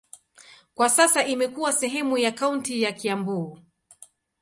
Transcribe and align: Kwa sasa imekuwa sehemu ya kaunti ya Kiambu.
Kwa 0.75 0.89
sasa 0.89 1.25
imekuwa 1.25 1.73
sehemu 1.73 2.17
ya 2.17 2.31
kaunti 2.31 2.81
ya 2.81 2.91
Kiambu. 2.91 3.59